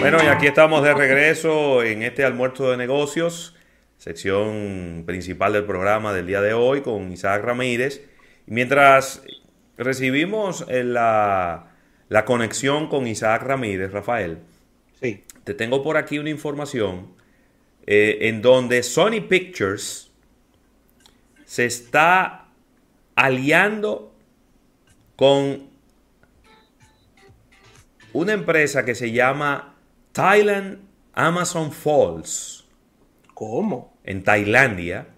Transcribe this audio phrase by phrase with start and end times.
[0.00, 3.56] Bueno, y aquí estamos de regreso en este almuerzo de negocios,
[3.96, 8.02] sección principal del programa del día de hoy con Isaac Ramírez.
[8.46, 9.22] Y mientras
[9.78, 11.72] recibimos la,
[12.08, 14.38] la conexión con Isaac Ramírez, Rafael,
[15.00, 15.24] Sí.
[15.44, 17.14] te tengo por aquí una información
[17.86, 20.10] eh, en donde Sony Pictures
[21.44, 22.46] se está
[23.16, 24.14] aliando
[25.16, 25.73] con
[28.14, 29.76] una empresa que se llama
[30.12, 30.78] Thailand
[31.12, 32.64] Amazon Falls
[33.34, 33.98] ¿Cómo?
[34.04, 35.08] en Tailandia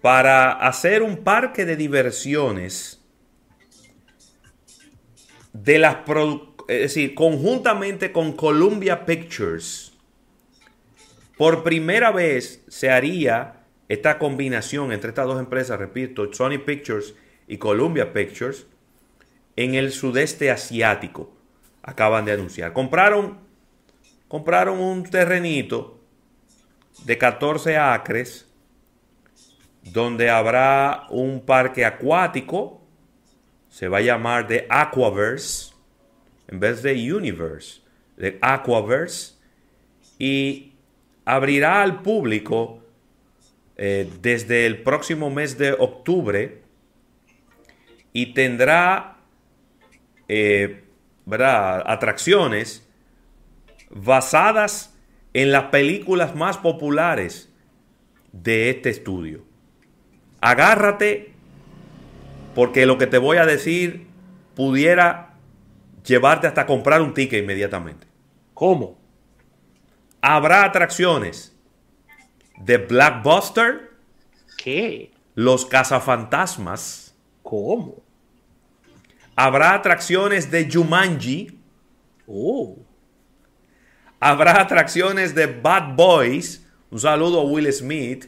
[0.00, 3.00] para hacer un parque de diversiones
[5.52, 9.92] de las produ- es decir, conjuntamente con Columbia Pictures.
[11.36, 17.14] Por primera vez se haría esta combinación entre estas dos empresas, repito, Sony Pictures
[17.46, 18.66] y Columbia Pictures,
[19.56, 21.30] en el sudeste asiático.
[21.84, 22.72] Acaban de anunciar.
[22.72, 23.38] Compraron,
[24.26, 26.00] compraron un terrenito
[27.04, 28.50] de 14 acres
[29.82, 32.80] donde habrá un parque acuático.
[33.68, 35.74] Se va a llamar The Aquaverse
[36.48, 37.80] en vez de Universe,
[38.16, 39.34] de Aquaverse.
[40.18, 40.72] Y
[41.24, 42.82] abrirá al público
[43.76, 46.62] eh, desde el próximo mes de octubre
[48.12, 49.16] y tendrá
[50.28, 50.83] eh,
[51.26, 51.82] ¿verdad?
[51.86, 52.88] atracciones
[53.90, 54.94] basadas
[55.32, 57.52] en las películas más populares
[58.32, 59.44] de este estudio.
[60.40, 61.32] Agárrate
[62.54, 64.06] porque lo que te voy a decir
[64.54, 65.34] pudiera
[66.04, 68.06] llevarte hasta comprar un ticket inmediatamente.
[68.52, 68.98] ¿Cómo?
[70.20, 71.56] Habrá atracciones
[72.58, 73.90] de Blackbuster,
[74.56, 75.10] ¿Qué?
[75.34, 78.03] Los Cazafantasmas, ¿Cómo?
[79.36, 81.60] Habrá atracciones de Jumanji,
[82.26, 82.78] Oh.
[84.20, 86.66] habrá atracciones de Bad Boys.
[86.90, 88.26] Un saludo a Will Smith,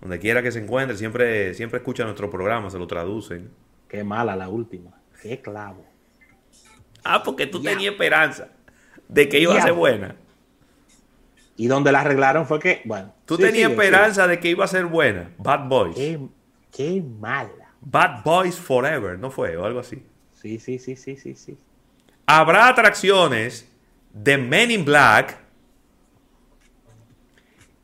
[0.00, 3.50] donde quiera que se encuentre, siempre, siempre escucha nuestro programa, se lo traducen.
[3.88, 4.92] Qué mala la última.
[5.20, 5.84] Qué clavo.
[7.04, 8.48] Ah, porque tú tenías esperanza
[9.08, 10.16] de que iba a ser buena.
[11.56, 13.12] Y donde la arreglaron fue que, bueno.
[13.26, 15.30] Tú sí, tenías esperanza de que iba a ser buena.
[15.36, 15.94] Bad Boys.
[15.96, 16.18] Qué,
[16.70, 17.74] qué mala.
[17.82, 19.56] Bad Boys Forever, ¿no fue?
[19.56, 20.02] O algo así.
[20.42, 21.56] Sí, sí, sí, sí, sí, sí.
[22.26, 23.68] Habrá atracciones
[24.12, 25.38] de Men in Black.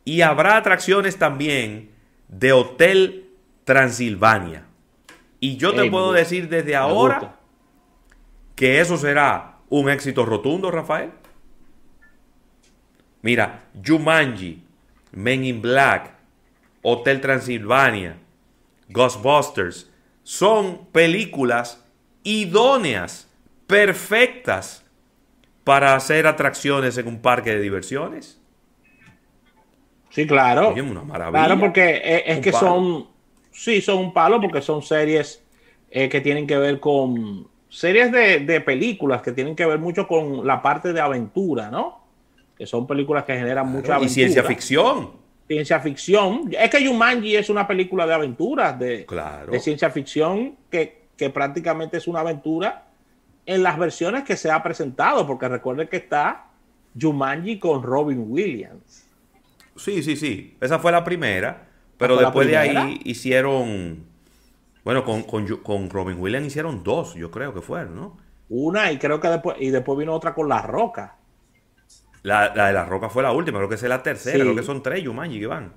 [0.04, 1.90] Y habrá atracciones también
[2.28, 3.30] de Hotel
[3.64, 4.64] Transilvania.
[5.40, 7.36] Y yo te Ey, puedo me- decir desde ahora
[8.56, 11.12] que eso será un éxito rotundo, Rafael.
[13.22, 14.62] Mira, Jumanji,
[15.12, 16.12] Men in Black,
[16.82, 18.16] Hotel Transilvania,
[18.88, 19.90] Ghostbusters,
[20.22, 21.84] son películas
[22.22, 23.28] idóneas,
[23.66, 24.84] perfectas
[25.64, 28.40] para hacer atracciones en un parque de diversiones.
[30.10, 30.70] Sí, claro.
[30.70, 31.44] Oye, una maravilla.
[31.44, 32.66] Claro, porque es, es que palo.
[32.66, 33.06] son,
[33.52, 35.44] sí, son un palo porque son series
[35.90, 40.08] eh, que tienen que ver con, series de, de películas que tienen que ver mucho
[40.08, 42.00] con la parte de aventura, ¿no?
[42.56, 44.14] Que son películas que generan mucha Claro, y aventura.
[44.14, 45.10] ciencia ficción.
[45.46, 46.50] Ciencia ficción.
[46.58, 49.52] Es que Jumanji es una película de aventuras, de, Claro.
[49.52, 52.86] de ciencia ficción, que, que prácticamente es una aventura
[53.44, 56.46] en las versiones que se ha presentado, porque recuerden que está
[56.98, 59.06] Jumanji con Robin Williams.
[59.76, 60.56] Sí, sí, sí.
[60.60, 61.68] Esa fue la primera.
[61.98, 64.06] Pero ¿Fue la después de ahí hicieron.
[64.84, 68.16] Bueno, con, con, con Robin Williams hicieron dos, yo creo que fueron, ¿no?
[68.48, 71.16] Una y creo que después, y después vino otra con La Roca.
[72.22, 74.40] La, la de la Roca fue la última, creo que es la tercera, Sí.
[74.44, 75.72] creo que son tres Jumanji que van.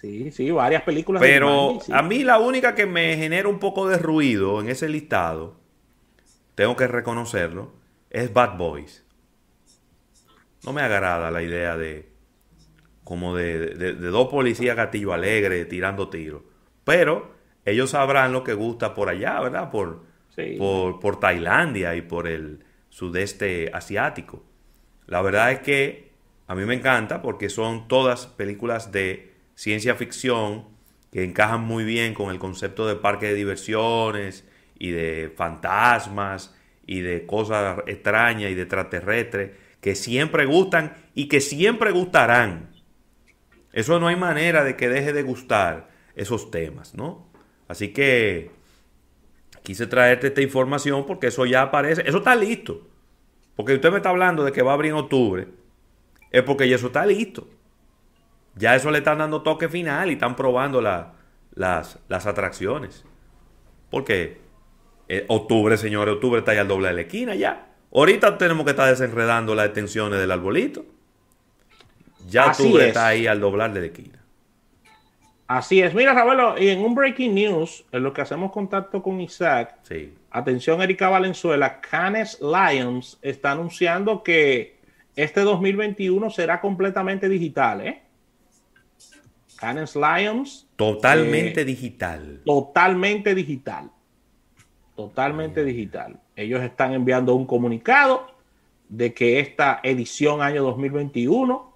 [0.00, 1.20] Sí, sí, varias películas.
[1.22, 1.92] de Pero sí.
[1.94, 5.56] a mí la única que me genera un poco de ruido en ese listado,
[6.54, 7.72] tengo que reconocerlo,
[8.10, 9.04] es Bad Boys.
[10.64, 12.08] No me agrada la idea de
[13.04, 16.42] como de, de- de dos policías gatillo alegre tirando tiros.
[16.84, 17.32] Pero
[17.64, 19.70] ellos sabrán lo que gusta por allá, ¿verdad?
[19.70, 20.04] Por,
[20.36, 20.54] Sí.
[20.58, 24.44] por, por Tailandia y por el sudeste asiático.
[25.06, 26.12] La verdad es que
[26.46, 29.29] a mí me encanta porque son todas películas de
[29.60, 30.64] ciencia ficción
[31.12, 34.48] que encajan muy bien con el concepto de parque de diversiones
[34.78, 39.50] y de fantasmas y de cosas extrañas y de extraterrestres
[39.82, 42.70] que siempre gustan y que siempre gustarán.
[43.74, 47.30] Eso no hay manera de que deje de gustar esos temas, ¿no?
[47.68, 48.52] Así que
[49.62, 52.88] quise traerte esta información porque eso ya aparece, eso está listo.
[53.56, 55.48] Porque usted me está hablando de que va a abrir en octubre,
[56.30, 57.46] es porque ya eso está listo.
[58.60, 61.14] Ya eso le están dando toque final y están probando la-
[61.54, 63.04] las, las atracciones.
[63.90, 64.38] Porque
[65.08, 67.66] eh, octubre, señores, octubre está ya al doble de la esquina ya.
[67.92, 70.84] Ahorita tenemos que estar desenredando las extensiones del arbolito.
[72.28, 72.88] Ya Así tú es.
[72.88, 74.18] estás ahí al doblar de la esquina.
[75.48, 75.94] Así es.
[75.94, 80.14] Mira, Ravelo, y en un breaking news, en lo que hacemos contacto con Isaac, Sí.
[80.30, 84.78] atención, Erika Valenzuela, Canes Lions está anunciando que
[85.16, 88.02] este 2021 será completamente digital, ¿eh?
[89.60, 92.40] Canes Lions Totalmente Eh, digital.
[92.44, 93.90] totalmente digital.
[94.96, 96.18] Totalmente digital.
[96.34, 98.26] Ellos están enviando un comunicado
[98.88, 101.72] de que esta edición año 2021,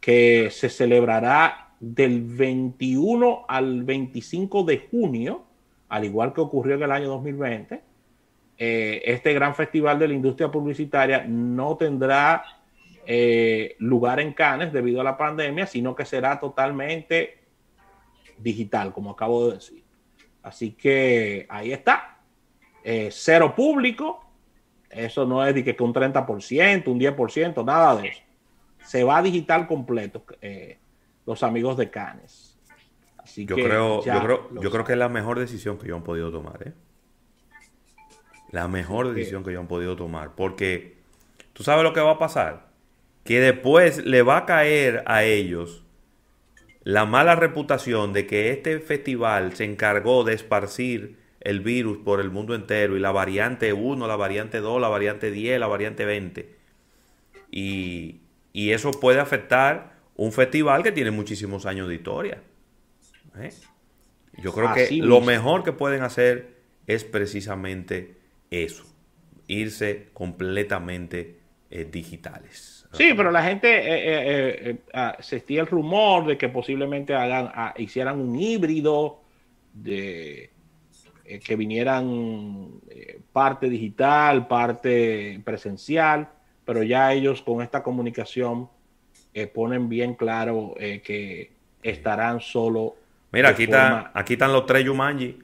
[0.00, 5.42] que se celebrará del 21 al 25 de junio,
[5.88, 7.82] al igual que ocurrió en el año 2020,
[8.56, 12.44] eh, este gran festival de la industria publicitaria no tendrá
[13.06, 17.38] eh, lugar en Cannes debido a la pandemia, sino que será totalmente
[18.38, 19.84] digital, como acabo de decir.
[20.42, 22.18] Así que ahí está.
[22.82, 24.20] Eh, cero público.
[24.90, 28.22] Eso no es de que, que un 30%, un 10%, nada de eso.
[28.84, 30.78] Se va digital completo, eh,
[31.26, 32.58] los amigos de Cannes.
[33.16, 35.96] Así Yo que creo, yo creo, yo creo que es la mejor decisión que ellos
[35.96, 36.72] han podido tomar, ¿eh?
[38.52, 40.36] La mejor decisión que ellos han podido tomar.
[40.36, 40.98] Porque
[41.54, 42.73] tú sabes lo que va a pasar.
[43.24, 45.84] Que después le va a caer a ellos
[46.82, 52.30] la mala reputación de que este festival se encargó de esparcir el virus por el
[52.30, 56.54] mundo entero y la variante 1, la variante 2, la variante 10, la variante 20.
[57.50, 58.20] Y,
[58.52, 62.42] y eso puede afectar un festival que tiene muchísimos años de historia.
[63.38, 63.50] ¿eh?
[64.42, 66.54] Yo creo Así que lo mejor que pueden hacer
[66.86, 68.16] es precisamente
[68.50, 68.84] eso,
[69.46, 71.38] irse completamente
[71.70, 72.86] eh, digitales.
[72.92, 77.14] Sí, pero la gente eh, eh, eh, ah, se estía el rumor de que posiblemente
[77.14, 79.20] hagan, ah, hicieran un híbrido
[79.72, 80.50] de
[81.44, 82.70] que vinieran
[83.32, 86.28] parte digital, parte presencial,
[86.64, 88.68] pero ya ellos con esta comunicación
[89.52, 91.50] ponen bien claro que
[91.82, 92.94] estarán solo.
[93.32, 95.38] Mira, aquí, forma- están, aquí están los tres Jumanji.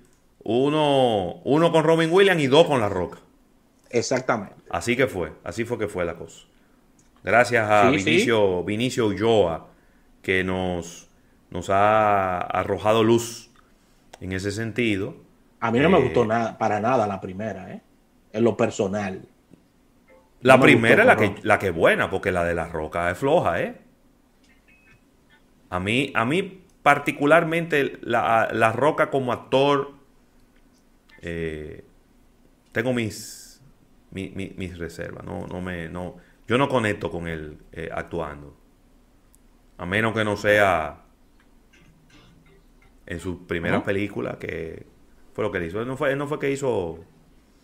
[0.44, 3.19] Uno, uno con Robin Williams y dos con La Roca.
[3.90, 4.56] Exactamente.
[4.69, 6.46] Así que fue, así fue que fue la cosa.
[7.25, 8.14] Gracias a Sí, sí.
[8.14, 9.70] Vinicio, Vinicio Ulloa,
[10.22, 11.10] que nos,
[11.50, 13.50] nos ha arrojado luz
[14.20, 15.16] en ese sentido.
[15.60, 17.82] A mí no me Eh, gustó nada, para nada la primera, ¿eh?
[18.32, 19.28] en lo personal.
[20.43, 22.69] La No me primera es la que, la que es buena, porque la de La
[22.69, 23.81] Roca es floja, ¿eh?
[25.70, 29.93] A mí, a mí particularmente, la, la Roca como actor,
[31.22, 31.84] eh,
[32.72, 33.50] tengo mis,
[34.10, 35.24] mi- mi- mis reservas.
[35.24, 36.16] No, no me, no,
[36.46, 38.56] yo no conecto con él eh, actuando.
[39.78, 41.02] A menos que no sea
[43.06, 43.84] en su primera Ajá.
[43.86, 44.86] película, que
[45.32, 45.80] fue lo que él hizo.
[45.80, 46.98] Él no fue, él no fue que hizo...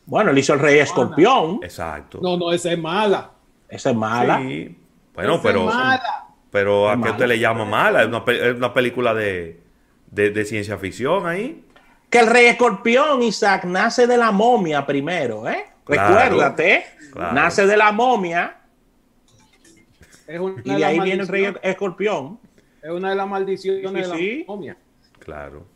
[0.07, 1.61] Bueno, él hizo el Rey Escorpión.
[1.63, 2.21] Exacto.
[2.23, 3.31] No, no, esa es mala.
[3.69, 4.39] Esa es mala.
[4.39, 4.79] Sí.
[5.15, 5.69] Bueno, Esa pero...
[5.69, 6.23] es mala.
[6.51, 8.03] Pero ¿a qué usted le llama mala?
[8.03, 9.61] Es una, es una película de,
[10.11, 11.65] de, de ciencia ficción ahí.
[12.09, 15.67] Que el Rey Escorpión, Isaac, nace de la momia primero, ¿eh?
[15.87, 17.33] Recuérdate, claro.
[17.35, 18.57] nace de la momia
[20.27, 22.41] Es una y de ahí viene el Rey Escorpión.
[22.83, 24.77] Es una de las maldiciones Sí, de la momia.
[25.21, 25.67] Claro.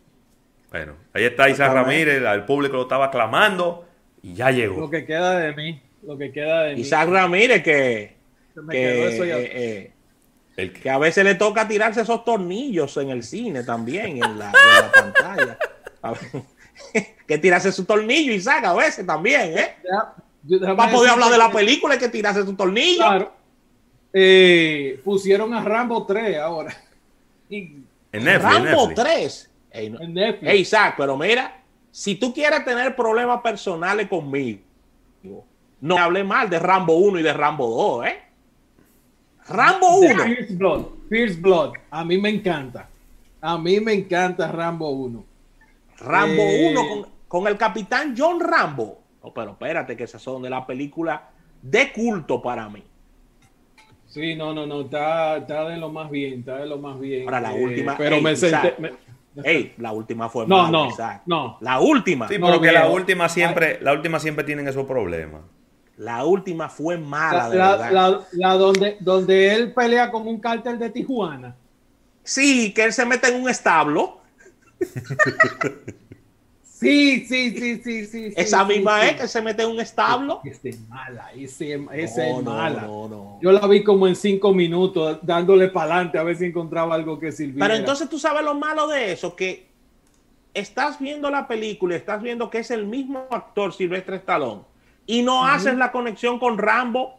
[0.71, 2.05] Bueno, ahí está Isaac Exactamente.
[2.15, 3.87] Ramírez, el público lo estaba clamando
[4.23, 4.91] y ya Lo llegó.
[4.91, 5.83] que queda de mí.
[6.03, 6.81] Lo que queda de mí.
[6.83, 8.17] Isaac Ramírez que,
[8.55, 9.39] Se me que, quedó eso ya.
[9.39, 9.93] eh, eh,
[10.57, 14.47] que- que a veces le toca tirarse esos tornillos en el cine también, en la,
[14.47, 15.59] en la pantalla.
[16.03, 16.21] A ver,
[17.27, 19.77] que tirarse su tornillo, Isaac, a veces también, ¿eh?
[20.77, 22.99] Para poder hablar de la película que tirarse su tornillo.
[23.05, 23.33] Claro.
[24.13, 26.75] Eh, pusieron a Rambo 3 ahora.
[27.49, 27.59] Y
[28.13, 28.95] en Netflix, en Rambo Netflix.
[28.95, 29.51] 3.
[29.73, 30.51] Ey, no- en Netflix.
[30.53, 34.61] Ey, Isaac, pero mira, si tú quieres tener problemas personales conmigo,
[35.81, 37.69] no hable mal de Rambo 1 y de Rambo
[38.03, 38.19] 2, ¿eh?
[39.49, 40.23] Rambo De 1.
[40.25, 40.85] First Blood.
[41.09, 41.73] First Blood.
[41.91, 42.89] A mí me encanta.
[43.41, 45.25] A mí me encanta Rambo 1.
[46.01, 46.71] Rambo Eh.
[46.73, 49.01] 1 con, con el capitán John Rambo.
[49.23, 51.29] No, pero espérate, que esas son de la película
[51.63, 52.83] de culto para mí.
[54.07, 54.81] Sí, no, no, no.
[54.83, 56.41] Está, está de lo más bien.
[56.41, 57.25] Está de lo más bien.
[57.25, 58.57] Ahora, la Eh, última- Pero ey, me senté.
[58.69, 58.79] Isaac.
[58.79, 58.93] me-
[59.45, 61.23] Ey, la última fue No, mala, no, Isaac.
[61.27, 61.57] no.
[61.61, 62.27] La última.
[62.27, 65.43] Sí, No, pero que la última siempre, la última siempre tienen esos problemas.
[65.99, 67.93] La última fue mala, La, de la- verdad.
[67.93, 71.55] la- la donde, donde él pelea con un cártel de Tijuana.
[72.25, 74.20] Sí, que él se mete en un establo.
[76.81, 78.33] Sí, sí, sí, sí, sí.
[78.35, 80.41] Esa sí, misma sí, es que se mete en un establo.
[80.45, 81.65] Esa es mala, esa
[82.27, 82.83] es, mala.
[82.83, 83.39] no, no.
[83.43, 87.19] Yo la vi como en cinco minutos dándole para adelante a ver si encontraba algo
[87.19, 87.67] que sirviera.
[87.67, 89.67] Pero entonces tú sabes lo malo de eso, que
[90.55, 94.63] estás viendo la película, y estás viendo que es el mismo actor Silvestre Stallone
[95.05, 97.19] y no haces la conexión con Rambo.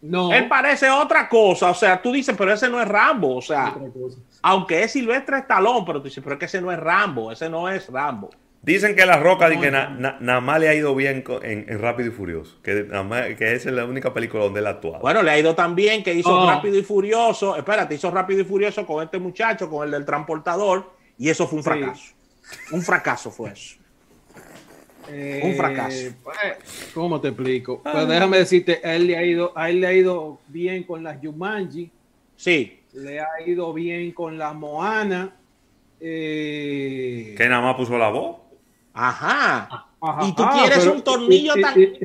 [0.00, 0.32] No.
[0.32, 1.70] Él parece otra cosa.
[1.70, 3.36] O sea, tú dices, pero ese no es Rambo.
[3.36, 4.18] O sea, Otra cosa.
[4.48, 7.32] Aunque es Silvestre Stallone, pero tú dices, pero es que ese no es Rambo.
[7.32, 8.30] Ese no es Rambo.
[8.62, 9.78] Dicen que La Roca No, que no.
[9.78, 12.58] na- na- nada más le ha ido bien en, en Rápido y Furioso.
[12.62, 15.00] Que, nada más- que esa es la única película donde él ha actuado.
[15.00, 16.48] Bueno, le ha ido tan bien que hizo Oh.
[16.48, 17.56] Rápido y Furioso.
[17.56, 21.58] Espérate, hizo Rápido y Furioso con este muchacho, con el del transportador, y eso fue
[21.58, 21.70] un Sí.
[21.70, 22.14] fracaso.
[22.72, 23.76] Un fracaso fue eso.
[25.42, 25.96] Un fracaso.
[25.96, 27.80] Eh, pues, ¿Cómo te explico?
[27.82, 31.02] Pues déjame decirte, a él le ha ido, a él le ha ido bien con
[31.04, 31.90] las Jumanji,
[32.38, 35.32] Sí, le ha ido bien con la Moana.
[36.00, 38.36] eh, Que nada más puso la voz.
[38.94, 39.86] ajá.
[40.00, 41.98] ajá, y tú ah, quieres pero- un tornillo y- tan- y-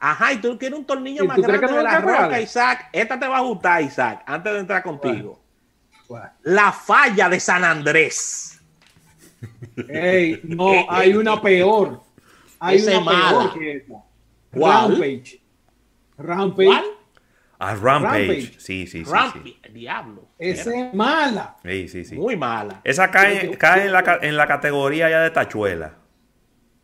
[0.00, 2.88] Ajá, y tú quieres un tornillo ¿Y más grande que no de la roca, Isaac.
[2.92, 5.40] Esta te va a gustar, Isaac, antes de entrar contigo.
[6.08, 8.60] Bueno, La falla de San Andrés.
[9.88, 12.00] ey, no, hay una peor.
[12.60, 13.28] Hay una mala.
[13.50, 13.94] peor que esa.
[14.52, 14.90] ¿Cuál?
[14.92, 15.40] Rampage.
[16.16, 16.66] Rampage.
[16.66, 16.84] ¿Cuál?
[17.60, 18.26] A Rampage.
[18.26, 18.60] Rampage.
[18.60, 19.10] Sí, sí, sí.
[19.10, 19.72] Rampi, sí.
[19.72, 20.28] diablo.
[20.38, 21.56] Esa es mala.
[21.64, 22.14] Sí, sí, sí.
[22.14, 22.80] Muy mala.
[22.84, 25.94] Esa cae, cae en, la, en la categoría ya de tachuela.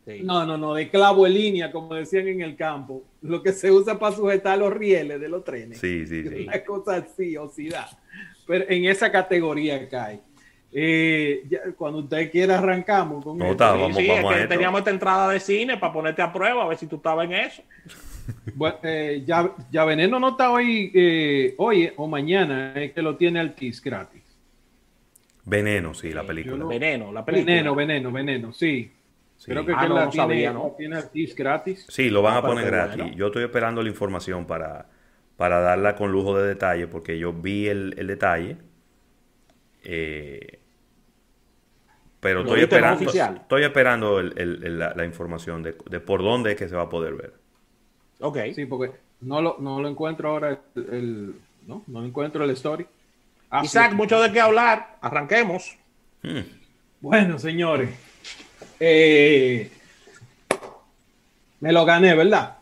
[0.05, 0.21] Sí.
[0.23, 3.03] No, no, no, de clavo en línea, como decían en el campo.
[3.21, 5.79] Lo que se usa para sujetar los rieles de los trenes.
[5.79, 6.43] Sí, sí, sí.
[6.47, 7.87] Una cosa así, osidad.
[8.45, 10.19] Pero en esa categoría cae.
[10.77, 13.63] Eh, ya, cuando usted quiera arrancamos con No, esto.
[13.63, 14.49] está, Sí, vamos, sí, vamos es a que esto.
[14.53, 17.33] teníamos esta entrada de cine para ponerte a prueba, a ver si tú estabas en
[17.33, 17.63] eso.
[18.55, 23.15] Bueno, eh, ya, ya Veneno no está hoy, eh, hoy o mañana, es que lo
[23.17, 24.23] tiene Altis gratis.
[25.45, 26.57] Veneno, sí, la película.
[26.57, 27.45] lo- Veneno, la película.
[27.53, 28.91] Veneno, veneno, veneno, sí.
[29.37, 29.51] Sí.
[29.51, 30.69] Creo que, Ah, que no, la, no tiene, sabía, ¿no?
[30.69, 31.85] la tiene Altis gratis.
[31.89, 32.97] Sí, lo van Ah, a pero poner gratis.
[32.97, 33.17] bueno.
[33.17, 34.87] Yo estoy esperando la información para,
[35.37, 38.57] para darla con lujo de detalle, porque yo vi el, el detalle.
[39.83, 40.59] eh,
[42.19, 43.35] pero ¿Lo estoy esperando, oficial?
[43.41, 46.75] estoy esperando el- el- el- la, la información de, de por dónde es que se
[46.75, 47.33] va a poder ver.
[48.19, 48.37] Ok.
[48.55, 51.35] Sí, porque no lo, no lo encuentro ahora, el, el-
[51.67, 52.85] no, no encuentro el story.
[53.49, 54.97] Ah, sí, Isaac, mucho de qué hablar.
[55.01, 55.75] Arranquemos.
[56.21, 56.41] Hmm.
[57.01, 57.89] Bueno, señores,
[58.79, 59.69] eh,
[61.59, 62.57] me lo gané, ¿verdad?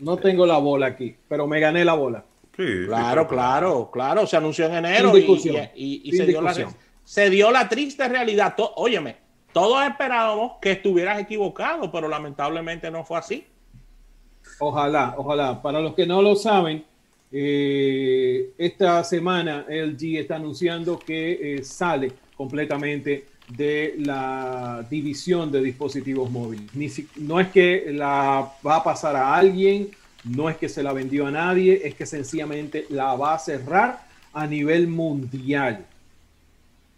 [0.00, 2.24] No tengo la bola aquí, pero me gané la bola.
[2.56, 4.26] Sí, sí, Claro, claro, claro.
[4.26, 5.56] Se anunció en enero y, discusión.
[5.74, 6.54] y- y- y Sin se, dio la,
[7.04, 8.54] se dio la triste realidad.
[8.56, 9.16] To- óyeme,
[9.52, 13.46] todos esperábamos que estuvieras equivocado, pero lamentablemente no fue así.
[14.58, 15.60] Ojalá, ojalá.
[15.62, 16.84] Para los que no lo saben,
[17.30, 26.30] eh, esta semana LG está anunciando que eh, sale completamente de la división de dispositivos
[26.30, 26.74] móviles.
[26.74, 29.88] Ni si- no es que la va a pasar a alguien,
[30.24, 34.06] no es que se la vendió a nadie, es que sencillamente la va a cerrar
[34.32, 35.84] a nivel mundial.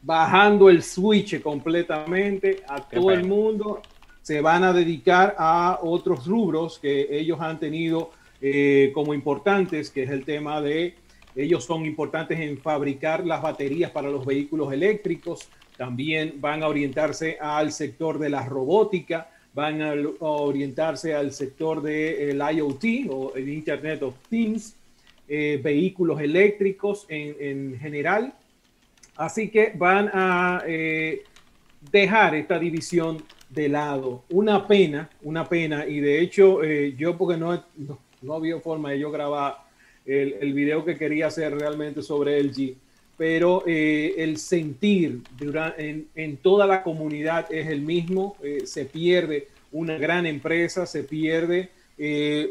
[0.02, 3.82] Bajando el switch completamente a Qué todo el mundo
[4.30, 10.04] se van a dedicar a otros rubros que ellos han tenido eh, como importantes, que
[10.04, 10.94] es el tema de,
[11.34, 17.38] ellos son importantes en fabricar las baterías para los vehículos eléctricos, también van a orientarse
[17.40, 24.00] al sector de la robótica, van a, orientarse al sector del IoT o el Internet
[24.04, 24.76] of Things,
[25.26, 28.32] eh, vehículos eléctricos en, en general.
[29.16, 31.24] Así que van a eh,
[31.90, 34.24] dejar esta división de lado.
[34.30, 35.86] Una pena, una pena.
[35.86, 39.58] Y de hecho, eh, yo porque no, no, no había forma de yo grabar
[40.06, 42.74] el, el video que quería hacer realmente sobre LG,
[43.16, 48.36] pero eh, el sentir dura- en, en toda la comunidad es el mismo.
[48.42, 51.68] eh, se pierde una gran empresa, se pierde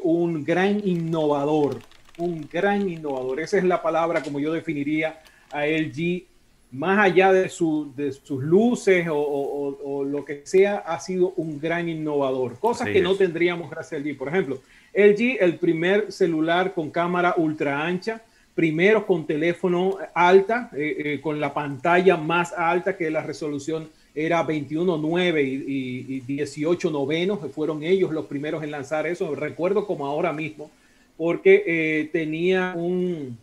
[0.04, 1.80] un gran innovador,
[2.20, 3.40] un gran innovador.
[3.40, 6.26] Esa es la palabra como yo definiría a LG
[6.72, 11.00] más allá de, su, de sus luces o, o- o- o lo que sea, ha
[11.00, 12.60] sido un gran innovador.
[12.60, 14.18] Cosas Así que no tendríamos gracias a LG.
[14.18, 14.60] Por ejemplo,
[14.94, 18.22] LG, el primer celular con cámara ultra ancha,
[18.56, 24.46] primero con teléfono alta, eh, eh, con la pantalla más alta que la resolución era
[24.46, 30.06] 21.9 y, y, y 18 novenos, fueron ellos los primeros en lanzar eso, recuerdo como
[30.08, 30.70] ahora mismo,
[31.16, 33.38] porque eh, tenía un,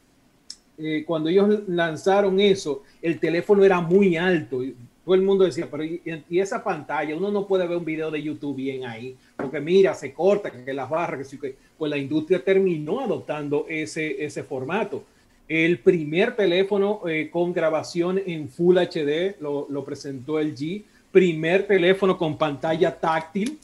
[0.79, 4.63] eh, cuando ellos lanzaron eso, el teléfono era muy alto.
[4.63, 8.11] y Todo el mundo decía, pero y, esa pantalla, uno no puede ver un video
[8.11, 11.91] de YouTube bien ahí, porque mira, se corta, que las barras, que sí, que pues
[11.91, 15.05] la industria terminó adoptando ese, ese formato.
[15.49, 20.83] El primer teléfono eh, con grabación en Full HD lo, lo presentó el G.
[21.13, 23.59] Primer teléfono con pantalla táctil.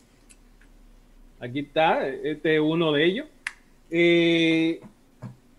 [1.41, 3.27] Aquí está, este es uno de ellos.
[3.91, 4.81] Eh,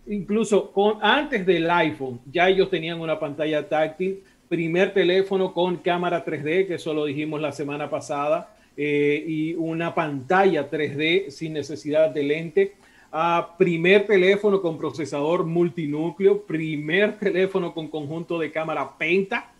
[0.06, 4.22] incluso con, antes del iPhone, ya ellos tenían una pantalla táctil.
[4.48, 8.54] Primer teléfono con cámara 3D, que eso lo dijimos la semana pasada.
[8.76, 12.74] eh, y una pantalla 3D sin necesidad de lente.
[13.12, 19.52] Uh, primer teléfono con procesador multinúcleo, primer teléfono con conjunto de cámara Penta,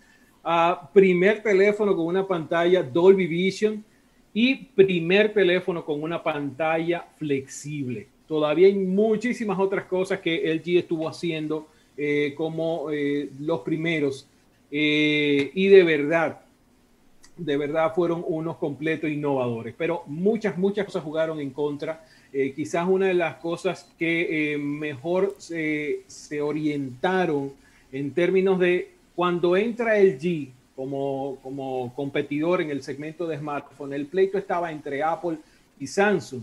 [0.44, 3.84] uh, primer teléfono con una pantalla Dolby Vision
[4.32, 8.08] y primer teléfono con una pantalla flexible.
[8.26, 14.26] Todavía hay muchísimas otras cosas que LG estuvo haciendo eh, como eh, los primeros
[14.71, 16.40] eh, y de verdad,
[17.37, 22.04] de verdad fueron unos completos innovadores, pero muchas, muchas cosas jugaron en contra.
[22.57, 27.52] quizás una de las cosas que mejor se, se orientaron
[27.93, 34.07] en términos de cuando entra LG como, como competidor en el segmento de smartphone, el
[34.07, 35.38] pleito estaba entre Apple
[35.78, 36.43] y Samsung.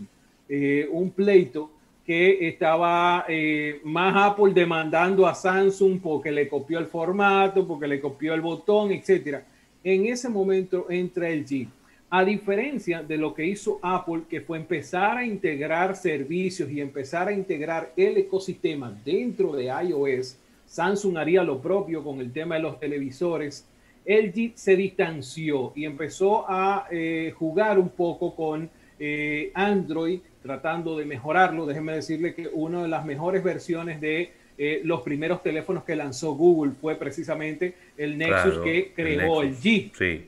[0.91, 1.71] Un pleito
[2.05, 8.01] que estaba eh, más Apple demandando a Samsung porque le copió el formato, porque le
[8.01, 9.45] copió el botón, etcétera.
[9.83, 11.67] En ese momento entra el G.
[12.09, 17.29] A diferencia de lo que hizo Apple, que fue empezar a integrar servicios y empezar
[17.29, 22.61] a integrar el ecosistema dentro de iOS, Samsung haría lo propio con el tema de
[22.61, 23.65] los televisores.
[24.05, 28.69] LG se distanció y empezó a eh, jugar un poco con
[29.03, 31.65] eh, Android tratando de mejorarlo.
[31.65, 36.33] Déjenme decirle que una de las mejores versiones de eh, los primeros teléfonos que lanzó
[36.35, 39.91] Google fue precisamente el Nexus que creó el, G.
[39.91, 40.27] Sí.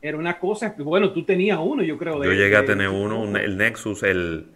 [0.00, 2.22] Era una cosa, bueno, tú tenías uno, yo creo.
[2.22, 4.46] yo llegué a tener uno, el Nexus, el...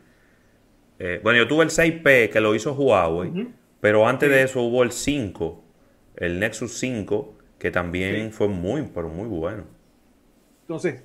[1.00, 3.48] Eh, bueno, yo tuve el 6P que lo hizo Huawei,
[3.80, 5.64] pero antes de eso hubo el 5,
[6.18, 9.64] el Nexus 5, que también fue muy, pero muy bueno.
[10.60, 11.02] Entonces,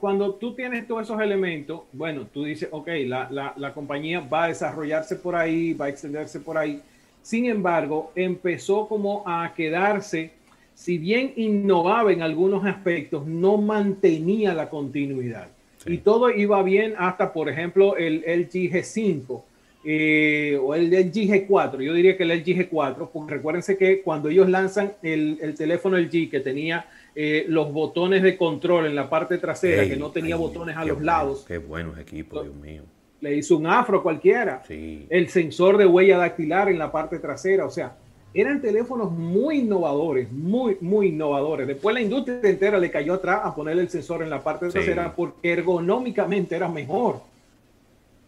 [0.00, 4.48] cuando tú tienes todos esos elementos, bueno, tú dices, ok, la, la, compañía va a
[4.48, 6.80] desarrollarse por ahí, va a extenderse por ahí.
[7.22, 10.30] Sin embargo, empezó como a quedarse,
[10.74, 15.48] si bien innovaba en algunos aspectos, no mantenía la continuidad.
[15.86, 19.42] Y todo iba bien hasta, por ejemplo, el LG G5
[19.84, 21.82] eh, o el LG G4.
[21.82, 25.96] Yo diría que el LG G4, porque recuérdense que cuando ellos lanzan el, el teléfono
[25.96, 26.86] LG que tenía
[27.18, 31.00] eh, los botones de control en la parte trasera, que no tenía botones a los
[31.00, 31.46] lados.
[31.48, 32.82] Qué buenos equipos, Dios mío.
[33.22, 34.62] Le hizo un afro cualquiera.
[34.68, 37.64] El sensor de huella dactilar en la parte trasera.
[37.64, 37.96] O sea,
[38.34, 41.66] eran teléfonos muy innovadores, muy, muy innovadores.
[41.66, 45.16] Después la industria entera le cayó atrás a ponerle el sensor en la parte trasera
[45.16, 47.20] porque ergonómicamente era mejor.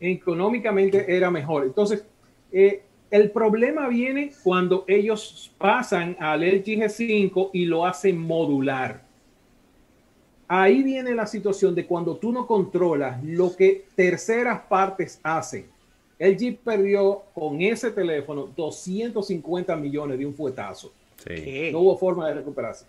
[0.00, 1.64] Económicamente era mejor.
[1.64, 2.06] Entonces,
[2.50, 9.02] eh, el problema viene cuando ellos pasan al LG G5 y lo hacen modular.
[10.46, 15.66] Ahí viene la situación de cuando tú no controlas lo que terceras partes hacen.
[16.18, 20.92] LG perdió con ese teléfono 250 millones de un fuetazo.
[21.72, 22.86] No hubo forma de recuperarse.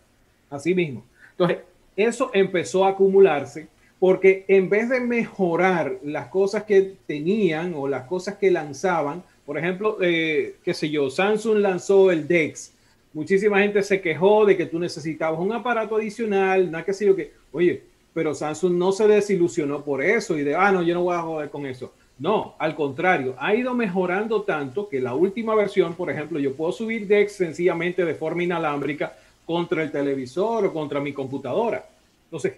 [0.49, 1.03] Así mismo.
[1.31, 1.59] Entonces,
[1.95, 3.67] eso empezó a acumularse
[3.99, 9.57] porque en vez de mejorar las cosas que tenían o las cosas que lanzaban, por
[9.57, 12.71] ejemplo, eh, qué sé yo, Samsung lanzó el DeX.
[13.13, 17.15] Muchísima gente se quejó de que tú necesitabas un aparato adicional, nada que sé yo
[17.15, 17.81] que, oye,
[18.13, 21.23] pero Samsung no se desilusionó por eso y de, ah, no, yo no voy a
[21.23, 21.91] joder con eso.
[22.19, 26.71] No, al contrario, ha ido mejorando tanto que la última versión, por ejemplo, yo puedo
[26.71, 31.89] subir DeX sencillamente de forma inalámbrica contra el televisor o contra mi computadora.
[32.25, 32.53] Entonces,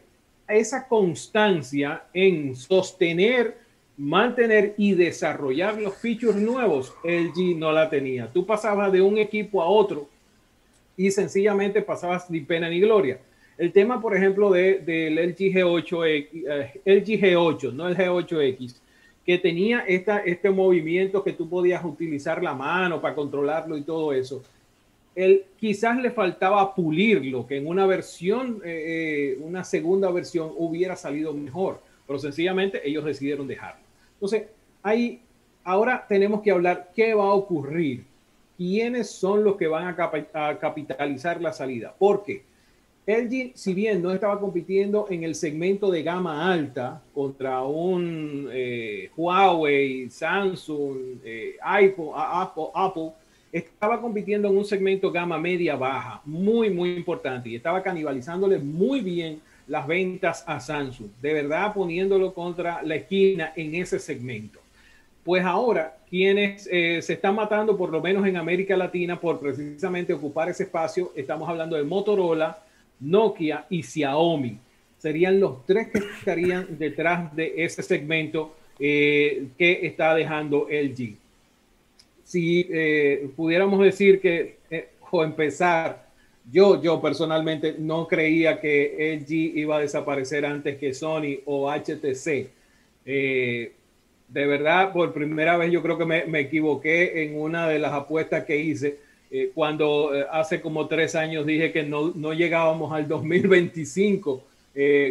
[0.46, 3.61] esa constancia en sostener
[4.02, 8.32] mantener y desarrollar los features nuevos, LG no la tenía.
[8.34, 10.10] Tú pasabas de un equipo a otro
[10.98, 13.20] y sencillamente pasabas ni pena ni gloria.
[13.60, 18.76] El tema, por ejemplo, del LG G8, LG G8, no el G8X,
[19.24, 24.14] que tenía esta, este movimiento que tú podías utilizar la mano para controlarlo y todo
[24.14, 24.42] eso.
[25.14, 30.96] El, quizás le faltaba pulirlo, que en una versión, eh, eh, una segunda versión hubiera
[30.96, 33.81] salido mejor, pero sencillamente ellos decidieron dejarlo.
[34.22, 34.50] Entonces,
[34.84, 35.20] ahí
[35.64, 38.06] ahora tenemos que hablar qué va a ocurrir,
[38.56, 41.96] quiénes son los que van a, capitalizar la salida.
[41.98, 42.44] Porque
[43.08, 49.10] LG, si bien no estaba compitiendo en el segmento de gama alta contra un eh,
[49.18, 53.14] Huawei, Samsung, eh, iPhone, Apple, Apple,
[53.52, 59.02] estaba compitiendo en un segmento gama media baja, muy, muy importante, y estaba canibalizándole muy
[59.02, 64.60] bien las ventas a Samsung, de verdad poniéndolo contra la esquina en ese segmento.
[65.24, 70.14] Pues ahora, quienes eh, se están matando, por lo menos en América Latina, por precisamente
[70.14, 72.64] ocupar ese espacio, estamos hablando de Motorola,
[73.00, 74.58] Nokia y Xiaomi.
[74.98, 81.16] Serían los tres que estarían detrás de ese segmento eh, que está dejando LG.
[82.24, 84.58] Si eh, pudiéramos decir que,
[85.12, 86.11] o empezar
[86.50, 92.50] Yo, yo personalmente no creía que LG iba a desaparecer antes que Sony o HTC.
[93.06, 93.72] Eh,
[94.28, 98.46] de verdad, por primera vez yo creo que me, equivoqué en una de las apuestas
[98.46, 98.98] que hice
[99.30, 104.44] eh, cuando eh, hace como tres años dije que no, no llegábamos al 2025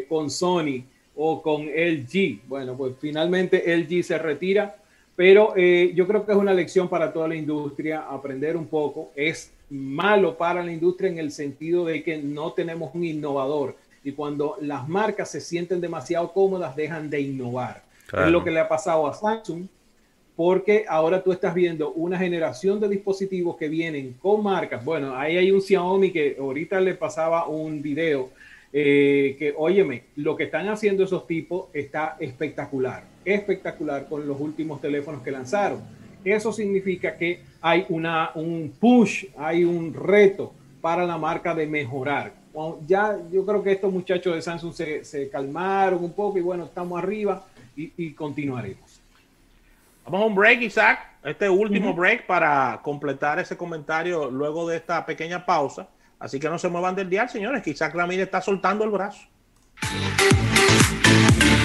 [0.08, 0.82] con Sony
[1.14, 2.40] o con LG.
[2.48, 4.76] Bueno, pues finalmente LG se retira,
[5.14, 9.12] pero yo creo que es una lección para toda la industria aprender un poco.
[9.14, 14.12] Es malo para la industria en el sentido de que no tenemos un innovador y
[14.12, 17.84] cuando las marcas se sienten demasiado cómodas dejan de innovar.
[18.12, 19.66] Es lo que le ha pasado a Samsung
[20.34, 24.84] porque ahora tú estás viendo una generación de dispositivos que vienen con marcas.
[24.84, 28.30] Bueno, ahí hay un Xiaomi que ahorita le pasaba un video
[28.72, 34.80] eh, que, óyeme, lo que están haciendo esos tipos está espectacular, espectacular con los últimos
[34.80, 41.18] teléfonos que lanzaron eso significa que hay una, un push, hay un reto para la
[41.18, 42.32] marca de mejorar.
[42.86, 46.98] Ya yo creo que estos muchachos de Samsung se, calmaron un poco y bueno, estamos
[47.00, 47.44] arriba
[47.76, 49.00] y, continuaremos.
[50.04, 50.98] Vamos a un break, Isaac.
[51.22, 55.88] Este último break para completar ese comentario luego de esta pequeña pausa.
[56.18, 59.26] Así que no se muevan del dial, señores, que Isaac Ramírez está soltando el brazo.